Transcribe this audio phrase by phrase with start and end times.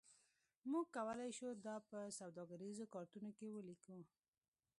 [0.71, 3.95] موږ کولی شو دا په سوداګریزو کارتونو کې ولیکو